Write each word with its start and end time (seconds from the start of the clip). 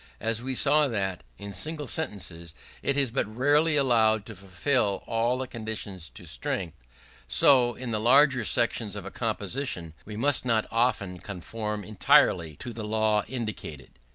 As 0.19 0.41
we 0.41 0.55
saw 0.55 0.87
that, 0.87 1.23
in 1.37 1.53
single 1.53 1.85
sentences, 1.85 2.55
it 2.81 2.97
is 2.97 3.11
but 3.11 3.27
rarely 3.27 3.75
allowable 3.77 4.23
to 4.25 4.35
fulfill 4.35 5.03
all 5.05 5.37
the 5.37 5.45
conditions 5.45 6.09
to 6.15 6.25
strength; 6.25 6.75
so, 7.27 7.75
in 7.75 7.91
the 7.91 7.99
larger 7.99 8.43
sections 8.43 8.95
of 8.95 9.05
a 9.05 9.11
composition 9.11 9.93
we 10.03 10.17
must 10.17 10.43
not 10.43 10.65
often 10.71 11.19
conform 11.19 11.83
entirely 11.83 12.55
to 12.55 12.73
the 12.73 12.83
law 12.83 13.23
indicated. 13.27 13.91